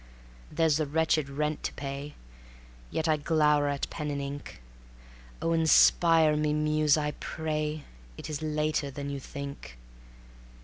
There's 0.51 0.77
the 0.77 0.87
wretched 0.87 1.29
rent 1.29 1.61
to 1.61 1.73
pay, 1.73 2.15
Yet 2.89 3.07
I 3.07 3.17
glower 3.17 3.67
at 3.67 3.87
pen 3.91 4.09
and 4.09 4.19
ink: 4.19 4.59
Oh, 5.43 5.53
inspire 5.53 6.35
me, 6.35 6.53
Muse, 6.53 6.97
I 6.97 7.11
pray, 7.11 7.83
_It 8.17 8.27
is 8.27 8.41
later 8.41 8.89
than 8.89 9.11
you 9.11 9.19
think! 9.19 9.77